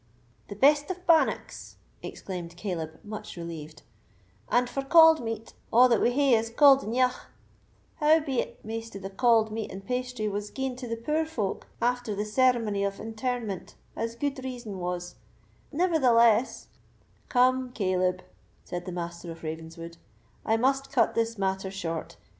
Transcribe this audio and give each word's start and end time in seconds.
"The 0.47 0.55
best 0.55 0.89
of 0.89 1.05
bannocks!" 1.05 1.75
exclaimed 2.01 2.57
Caleb, 2.57 2.99
much 3.03 3.37
relieved; 3.37 3.83
"and, 4.49 4.67
for 4.67 4.81
cauld 4.81 5.23
meat, 5.23 5.53
a' 5.71 5.87
that 5.87 6.01
we 6.01 6.09
hae 6.11 6.33
is 6.33 6.49
cauld 6.49 6.81
eneugh,—how 6.83 8.21
beit, 8.21 8.57
maist 8.65 8.95
of 8.95 9.03
the 9.03 9.11
cauld 9.11 9.51
meat 9.51 9.71
and 9.71 9.85
pastry 9.85 10.27
was 10.27 10.49
gien 10.49 10.75
to 10.77 10.87
the 10.87 10.95
poor 10.97 11.23
folk 11.23 11.67
after 11.79 12.15
the 12.15 12.25
ceremony 12.25 12.83
of 12.83 12.99
interment, 12.99 13.75
as 13.95 14.15
gude 14.15 14.43
reason 14.43 14.79
was; 14.79 15.17
nevertheless——" 15.71 16.65
"Come, 17.29 17.71
Caleb," 17.71 18.23
said 18.65 18.85
the 18.87 18.91
Master 18.91 19.29
of 19.31 19.43
Ravenswood, 19.43 19.97
"I 20.43 20.57
must 20.57 20.91
cut 20.91 21.13
this 21.13 21.37
matter 21.37 21.69
short. 21.69 22.17